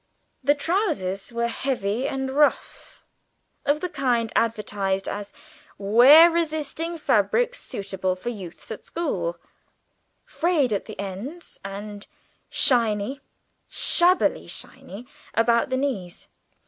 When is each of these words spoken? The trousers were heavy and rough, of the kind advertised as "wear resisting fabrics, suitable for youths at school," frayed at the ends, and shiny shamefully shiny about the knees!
The 0.43 0.55
trousers 0.55 1.31
were 1.31 1.45
heavy 1.47 2.07
and 2.07 2.31
rough, 2.31 3.05
of 3.67 3.81
the 3.81 3.87
kind 3.89 4.33
advertised 4.35 5.07
as 5.07 5.31
"wear 5.77 6.31
resisting 6.31 6.97
fabrics, 6.97 7.59
suitable 7.59 8.15
for 8.15 8.29
youths 8.29 8.71
at 8.71 8.83
school," 8.83 9.37
frayed 10.25 10.73
at 10.73 10.85
the 10.85 10.99
ends, 10.99 11.59
and 11.63 12.07
shiny 12.49 13.21
shamefully 13.67 14.47
shiny 14.47 15.05
about 15.35 15.69
the 15.69 15.77
knees! 15.77 16.29